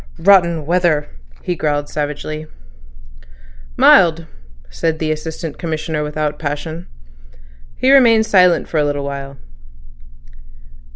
[0.17, 1.09] "Rotten weather,"
[1.43, 2.47] he growled savagely.
[3.77, 4.25] "Mild,"
[4.67, 6.87] said the Assistant Commissioner without passion.
[7.75, 9.37] He remained silent for a little while.